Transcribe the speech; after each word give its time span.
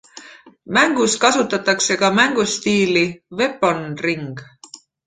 Mängus 0.75 1.13
kasutatakse 1.23 1.93
ka 2.01 2.09
mängustiili 2.17 3.05
„weponring“ 3.37 4.29